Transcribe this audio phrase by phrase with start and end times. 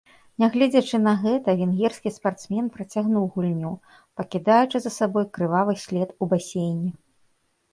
[0.43, 3.73] Нягледзячы на гэта, венгерскі спартсмен працягнуў гульню,
[4.21, 6.89] пакідаючы за сабой крывавы след у басейне.